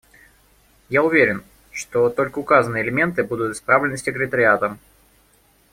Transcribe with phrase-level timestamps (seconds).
[0.89, 4.79] Я уверен, что только указанные элементы будут исправлены секретариатом.